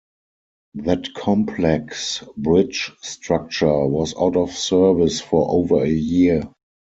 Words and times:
That 0.73 1.13
complex 1.13 2.23
bridge 2.35 2.91
structure 3.03 3.85
was 3.85 4.15
out 4.19 4.35
of 4.35 4.49
service 4.49 5.21
for 5.21 5.47
over 5.51 5.83
a 5.83 5.89
year. 5.89 6.49